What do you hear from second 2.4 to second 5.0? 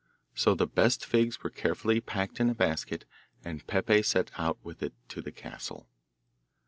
a basket, and Peppe set out with it